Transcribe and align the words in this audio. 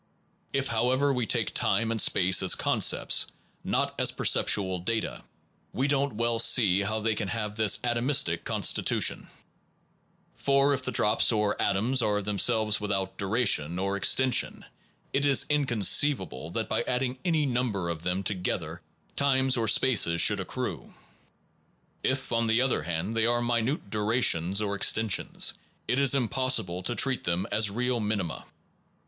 If, 0.51 0.65
however, 0.69 1.13
we 1.13 1.27
take 1.27 1.53
time 1.53 1.91
and 1.91 2.01
space 2.01 2.41
as 2.41 2.55
con 2.55 2.79
cepts, 2.79 3.27
not 3.63 3.93
as 4.01 4.11
perceptual 4.11 4.79
data, 4.79 5.21
we 5.73 5.87
don 5.87 6.09
t 6.09 6.15
well 6.15 6.39
see 6.39 6.79
how 6.81 6.99
they 7.01 7.13
can 7.13 7.27
have 7.27 7.53
this 7.55 7.77
atomistic 7.83 8.39
constitu 8.41 8.99
tion. 9.03 9.27
For 10.33 10.73
if 10.73 10.81
the 10.81 10.91
drops 10.91 11.31
or 11.31 11.55
atoms 11.61 12.01
are 12.01 12.19
themselves 12.23 12.81
without 12.81 13.19
duration 13.19 13.77
or 13.77 13.95
extension 13.95 14.65
it 15.13 15.23
is 15.23 15.45
inconceiv 15.51 16.13
able 16.19 16.49
that 16.49 16.67
by 16.67 16.81
adding 16.87 17.19
any 17.23 17.45
number 17.45 17.87
of 17.87 18.01
them 18.01 18.23
to 18.23 18.33
The 18.33 18.37
con 18.39 18.41
gether 18.43 18.81
times 19.15 19.55
or 19.55 19.67
spaces 19.67 20.19
should 20.19 20.39
accrue. 20.39 20.79
tinuity 22.03 22.03
theory 22.05 22.11
If, 22.13 22.31
on 22.31 22.47
the 22.47 22.59
other 22.63 22.81
hand, 22.81 23.15
they 23.15 23.27
are 23.27 23.43
mi 23.43 23.61
nute 23.61 23.91
durations 23.91 24.63
or 24.63 24.73
extensions, 24.75 25.53
it 25.87 25.99
is 25.99 26.15
impossible 26.15 26.81
to 26.81 26.95
treat 26.95 27.23
them 27.25 27.45
as 27.51 27.69
real 27.69 27.99
minima. 27.99 28.45